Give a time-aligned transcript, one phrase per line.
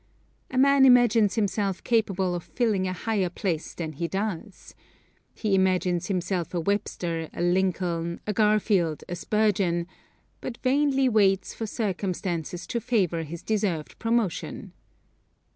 [0.49, 4.73] A man imagines himself capable of filling a higher place than he does.
[5.35, 9.85] He imagines himself a Webster, a Lincoln, a Garfield, a Spurgeon
[10.41, 14.73] 'but vainly waits for circumstances to favor his deserved promotion.